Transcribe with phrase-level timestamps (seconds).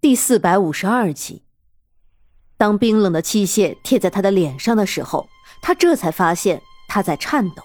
[0.00, 1.42] 第四百五十二集，
[2.56, 5.28] 当冰冷的器械贴在他的脸上的时候，
[5.60, 7.62] 他这才发现他在颤抖。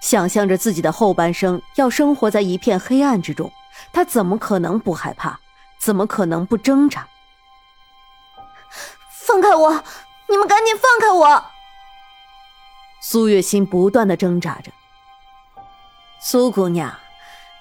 [0.00, 3.50] 想象着自己的后半生要生活在一片黑暗之中，
[3.92, 5.40] 他怎么可能不害怕？
[5.80, 7.08] 怎么可能不挣扎？
[9.10, 9.82] 放开我！
[10.28, 11.44] 你们赶紧放开我！
[13.02, 14.70] 苏月心不断的挣扎着。
[16.20, 16.96] 苏姑娘，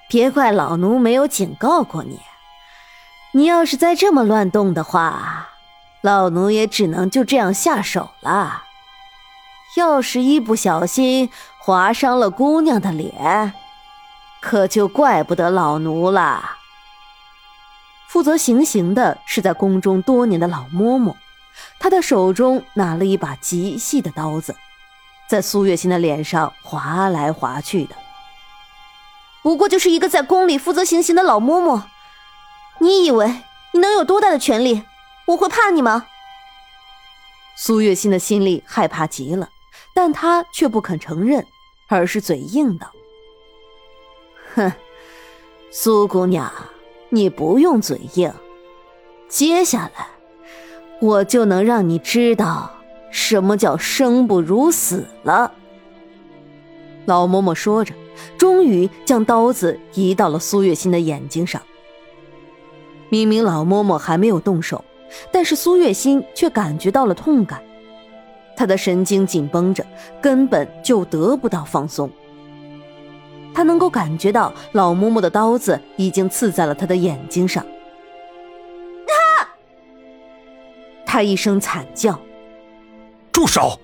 [0.07, 2.19] 别怪老奴没有警告过你。
[3.33, 5.49] 你要是再这么乱动的话，
[6.01, 8.63] 老奴也只能就这样下手了。
[9.75, 13.53] 要是一不小心划伤了姑娘的脸，
[14.41, 16.57] 可就怪不得老奴了。
[18.07, 21.13] 负责行刑的是在宫中多年的老嬷嬷，
[21.79, 24.55] 她的手中拿了一把极细的刀子，
[25.29, 27.95] 在苏月心的脸上划来划去的。
[29.43, 31.83] 不过就是一个在宫里负责行刑的老嬷嬷。
[32.79, 33.27] 你以为
[33.73, 34.83] 你能有多大的权利？
[35.27, 36.07] 我会怕你吗？
[37.55, 39.49] 苏月心的心里害怕极了，
[39.93, 41.45] 但她却不肯承认，
[41.87, 42.91] 而是嘴硬道
[44.55, 44.71] ：“哼，
[45.71, 46.51] 苏姑娘，
[47.09, 48.31] 你不用嘴硬，
[49.27, 50.07] 接下来
[51.01, 52.71] 我就能让你知道
[53.11, 55.51] 什么叫生不如死了。”
[57.05, 57.93] 老嬷嬷说着，
[58.37, 61.61] 终于将刀子移到了苏月心的眼睛上。
[63.09, 64.83] 明明老嬷嬷还没有动手，
[65.31, 67.61] 但是苏月心却感觉到了痛感，
[68.55, 69.85] 她的神经紧绷着，
[70.21, 72.09] 根本就得不到放松。
[73.53, 77.63] 她能够感觉到老嬷嬷的刀子已经刺在了她的眼睛上。
[77.63, 79.49] 啊！
[81.05, 82.19] 她一声惨叫
[83.31, 83.79] ：“住手！”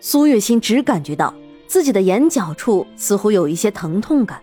[0.00, 1.34] 苏月心只感觉到
[1.66, 4.42] 自己的眼角处似乎有一些疼痛感，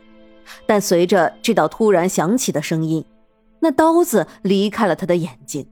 [0.66, 3.04] 但随着这道突然响起的声音。
[3.66, 5.66] 那刀子离开了他的眼睛，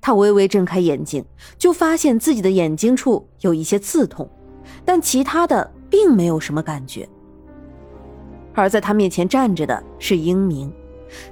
[0.00, 1.24] 他微微睁开眼睛，
[1.58, 4.30] 就发现自己的眼睛处有一些刺痛，
[4.84, 7.08] 但其他的并没有什么感觉。
[8.54, 10.72] 而在他面前站着的是英明，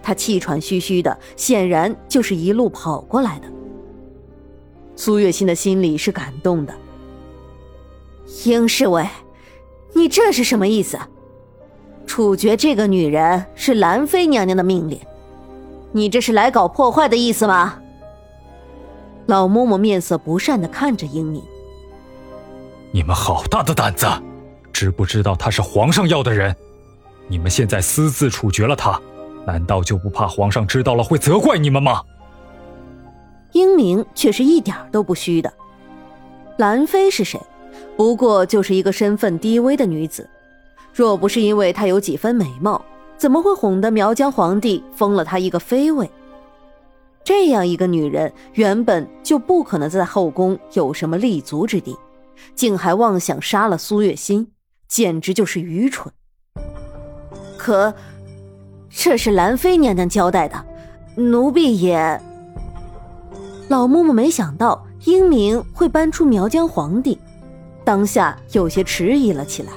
[0.02, 3.46] 他气喘吁吁的，显然就是一路跑过来的。
[4.96, 6.74] 苏月心的心里是感动的。
[8.44, 9.06] 英侍卫，
[9.94, 10.98] 你这是什么意思？
[12.08, 14.98] 处决这个女人是兰妃娘娘的命令。
[15.92, 17.78] 你这是来搞破坏的意思吗？
[19.26, 21.42] 老嬷嬷面色不善的看着英明。
[22.90, 24.06] 你们好大的胆子，
[24.72, 26.54] 知不知道他是皇上要的人？
[27.28, 29.00] 你们现在私自处决了他，
[29.46, 32.02] 难道就不怕皇上知道了会责怪你们吗？
[33.52, 35.52] 英明却是一点都不虚的。
[36.58, 37.40] 兰妃是谁？
[37.96, 40.28] 不过就是一个身份低微的女子，
[40.92, 42.82] 若不是因为她有几分美貌。
[43.22, 46.10] 怎么会哄得苗疆皇帝封了她一个妃位？
[47.22, 51.96] 这样一个女人原本就不可能在后宫有什么立足之地，
[52.56, 54.48] 竟还妄想杀了苏月心，
[54.88, 56.12] 简直就是愚蠢。
[57.56, 57.94] 可，
[58.90, 60.60] 这是兰妃娘娘交代的，
[61.14, 62.20] 奴婢也……
[63.68, 67.16] 老嬷嬷没想到英明会搬出苗疆皇帝，
[67.84, 69.70] 当下有些迟疑了起来。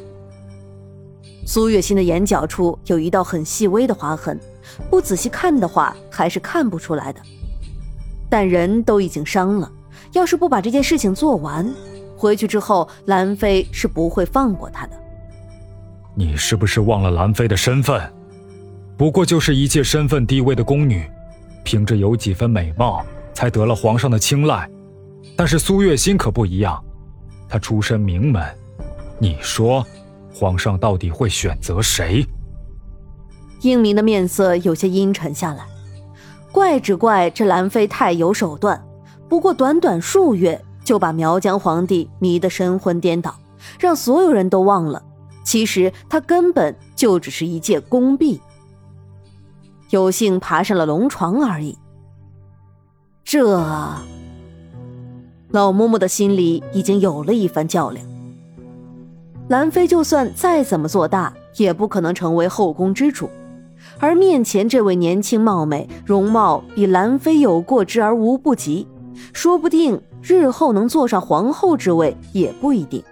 [1.45, 4.39] 苏月心的眼角处有一道很细微的划痕，
[4.89, 7.21] 不仔细看的话还是看不出来的。
[8.27, 9.71] 但人都已经伤了，
[10.13, 11.71] 要是不把这件事情做完，
[12.17, 14.93] 回去之后兰妃是不会放过他的。
[16.15, 18.01] 你是不是忘了兰妃的身份？
[18.97, 21.07] 不过就是一介身份低微的宫女，
[21.63, 24.67] 凭着有几分美貌才得了皇上的青睐。
[25.37, 26.83] 但是苏月心可不一样，
[27.47, 28.43] 她出身名门，
[29.19, 29.85] 你说？
[30.37, 32.27] 皇上到底会选择谁？
[33.61, 35.65] 英明的面色有些阴沉下来。
[36.51, 38.85] 怪只怪这兰妃太有手段，
[39.29, 43.33] 不过短短数月就把苗疆皇帝迷得神魂颠倒，
[43.79, 45.01] 让所有人都忘了，
[45.45, 48.41] 其实他根本就只是一介宫婢，
[49.91, 51.77] 有幸爬上了龙床而已。
[53.23, 53.57] 这，
[55.49, 58.05] 老嬷嬷的心里已经有了一番较量。
[59.47, 63.29] 兰妃就算再怎么做大，也不可能成为后宫之主，
[63.99, 68.87] 而面前这位年轻貌美、容貌比兰妃有过之而无不及，
[69.33, 73.03] 说不定日后能坐上皇后之位也不一定。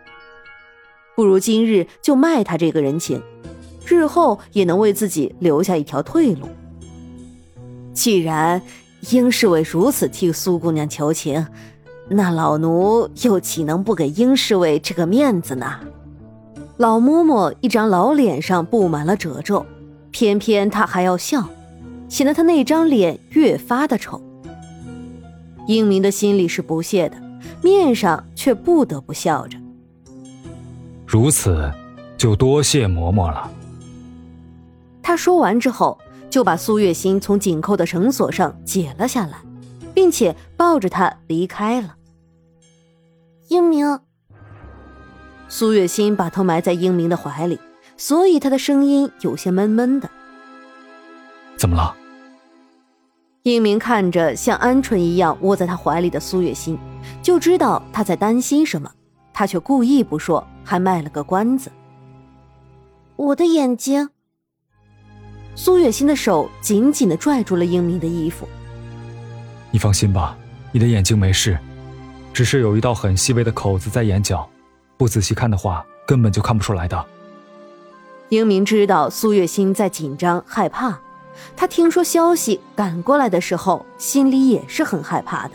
[1.15, 3.21] 不如今日就卖她这个人情，
[3.85, 6.47] 日后也能为自己留下一条退路。
[7.93, 8.59] 既然
[9.11, 11.45] 英侍卫如此替苏姑娘求情，
[12.09, 15.79] 那老奴又岂能不给英侍卫这个面子呢？
[16.77, 19.65] 老嬷嬷一张老脸上布满了褶皱，
[20.11, 21.47] 偏偏她还要笑。
[22.09, 24.21] 显得她那张脸越发的丑。
[25.67, 27.17] 英明的心里是不屑的，
[27.61, 29.57] 面上却不得不笑着。
[31.07, 31.71] 如此，
[32.17, 33.49] 就多谢嬷嬷了。
[35.01, 35.97] 他说完之后，
[36.29, 39.37] 就把苏月心从紧扣的绳索上解了下来，
[39.93, 41.95] 并且抱着她离开了。
[43.49, 43.99] 英明，
[45.55, 47.59] 苏月心把头埋在英明的怀里，
[47.95, 50.09] 所以他的声音有些闷闷的。
[51.55, 51.95] 怎么了？
[53.43, 56.75] 英明看着像鹌鹑一样窝在他怀里的苏月心，
[57.21, 58.89] 就知道他在担心什么。
[59.31, 61.71] 他却故意不说，还卖了个关子。
[63.15, 64.09] 我的眼睛。
[65.53, 68.47] 苏月心的手紧紧的拽住了英明的衣服。
[69.69, 70.35] 你放心吧，
[70.71, 71.59] 你的眼睛没事，
[72.33, 74.49] 只是有一道很细微的口子在眼角，
[74.97, 77.05] 不仔细看的话，根本就看不出来的。
[78.29, 80.99] 英明知道苏月心在紧张害怕。
[81.55, 85.53] 他听说消息赶过来的时候，心里也是很害怕的。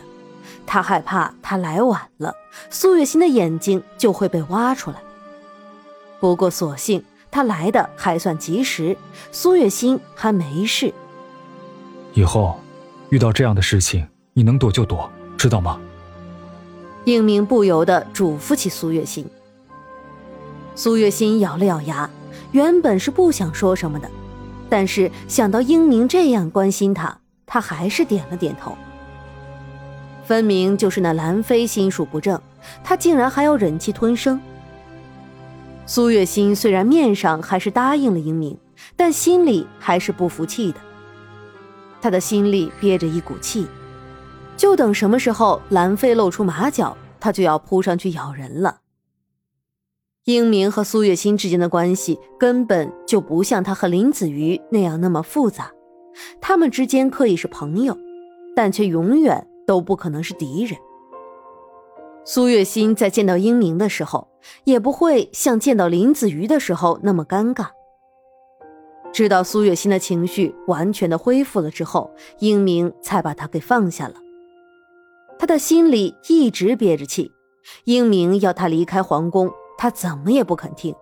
[0.66, 2.34] 他害怕他来晚了，
[2.68, 4.96] 苏月心的眼睛就会被挖出来。
[6.20, 8.96] 不过所幸他来的还算及时，
[9.32, 10.92] 苏月心还没事。
[12.12, 12.58] 以后
[13.10, 15.80] 遇到这样的事情，你能躲就躲，知道吗？
[17.08, 19.26] 应明不由得嘱咐起苏月心。
[20.74, 22.08] 苏月心咬了咬牙，
[22.52, 24.08] 原本是不想说什么的。
[24.68, 28.76] 但是想到英明这样关心他，他还是点了点头。
[30.22, 32.38] 分明就是那兰妃心术不正，
[32.84, 34.38] 他竟然还要忍气吞声。
[35.86, 38.54] 苏月心虽然面上还是答应了英明，
[38.94, 40.78] 但心里还是不服气的。
[42.02, 43.66] 他的心里憋着一股气，
[44.58, 48.80] 就等什么时候兰妃露出马脚，他就要扑上去咬人了。
[50.24, 55.70] 英明和苏月心之间的关系根本就不像他和林子瑜那样那么复杂，
[56.40, 57.96] 他们之间可以是朋友，
[58.54, 60.76] 但却永远都不可能是敌人。
[62.24, 64.28] 苏月心在见到英明的时候，
[64.64, 67.68] 也不会像见到林子瑜的时候那么尴尬。
[69.12, 72.10] 直到苏月心的情绪完全的恢复了之后，
[72.40, 74.14] 英明才把他给放下了。
[75.38, 77.32] 他的心里一直憋着气，
[77.84, 79.50] 英明要他离开皇宫。
[79.80, 80.92] 他怎么也不肯听，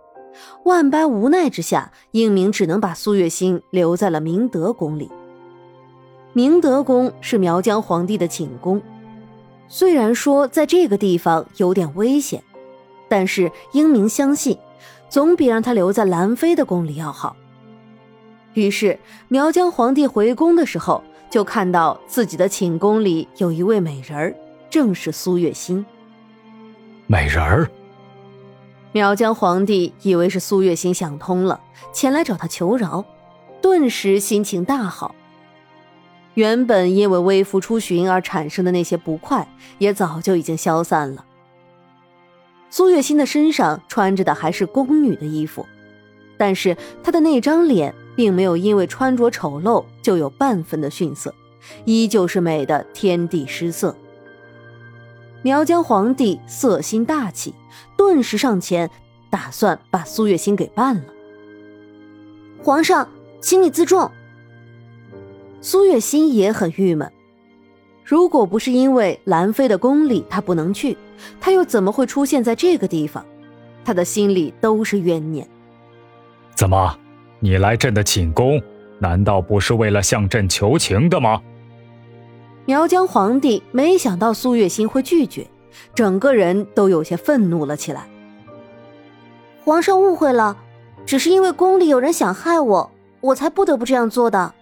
[0.67, 5.11] 万般无奈之下，英明只能把苏月心留在了明德宫里。
[6.35, 8.83] 明德宫是苗疆皇帝的寝宫，
[9.67, 12.45] 虽然说在这个地方有点危险，
[13.09, 14.59] 但是英明相信，
[15.09, 17.35] 总比让他留在兰妃的宫里要好。
[18.53, 18.99] 于是
[19.29, 24.35] 苗疆皇帝回宫的时候，就看到自己的寝宫里有一位美人儿，
[24.71, 25.85] 正是苏月心。
[27.07, 27.71] 美人儿。
[28.93, 31.61] 苗疆皇帝以为是苏月心想通了，
[31.93, 33.05] 前来找他求饶，
[33.61, 35.15] 顿时心情大好。
[36.35, 39.47] 原本因为微服出巡而产生的那些不快，
[39.79, 41.25] 也早就已经消散了。
[42.71, 45.67] 苏月心的身上穿着的还是宫女的衣服，
[46.37, 51.33] 但是她的那张脸并没有因为穿着丑陋就有半分的逊色，
[51.85, 53.95] 依旧是美的天地失色。
[55.43, 57.55] 苗疆皇帝色心大起，
[57.97, 58.91] 顿时上前，
[59.31, 61.03] 打算把苏月心给办了。
[62.63, 63.09] 皇上，
[63.41, 64.11] 请你自重。
[65.61, 67.13] 苏月心也很郁闷，
[68.05, 70.97] 如果不是因为兰妃的宫里她不能去，
[71.41, 73.25] 她又怎么会出现在这个地方？
[73.85, 75.47] 她的心里都是怨念。
[76.57, 76.99] 怎么，
[77.41, 78.61] 你来朕的寝宫，
[78.99, 81.43] 难道不是为了向朕求情的吗？
[82.65, 85.47] 苗疆皇帝没想到苏月心会拒绝，
[85.95, 88.09] 整个人都有些愤怒了起来。
[89.65, 90.57] 皇上误会了，
[91.05, 92.91] 只是因为宫里有人想害我，
[93.21, 94.55] 我才不得不这样做的。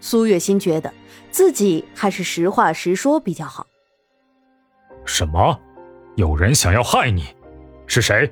[0.00, 0.92] 苏月心觉得
[1.30, 3.66] 自己还是实话实说比较好。
[5.04, 5.60] 什么？
[6.16, 7.26] 有人想要害你？
[7.86, 8.30] 是谁？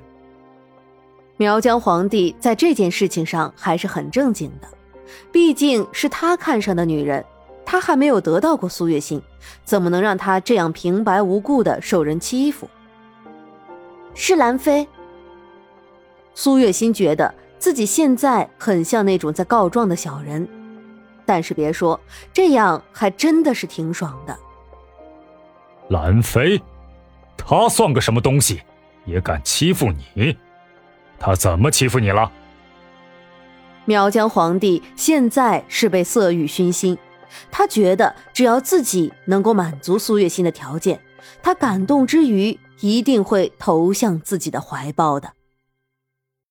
[1.36, 4.68] 苗疆皇帝在这件事情上还是很正经的，
[5.32, 7.24] 毕竟是他看上的女人。
[7.66, 9.20] 他还没有得到过苏月心，
[9.64, 12.68] 怎么能让他这样平白无故的受人欺负？
[14.14, 14.86] 是兰妃。
[16.34, 20.46] 苏月心觉得自己现在很像那种在告状的小人，
[21.24, 21.98] 但是别说
[22.34, 24.38] 这样，还真的是挺爽的。
[25.88, 26.60] 兰妃，
[27.36, 28.60] 她算个什么东西，
[29.06, 30.36] 也敢欺负你？
[31.24, 32.30] 他怎么欺负你了？
[33.86, 36.98] 苗疆皇帝现在是被色欲熏心。
[37.50, 41.00] 他觉得只要自己能够满足苏月心的条件，
[41.42, 45.30] 他感动之余一定会投向自己的怀抱的。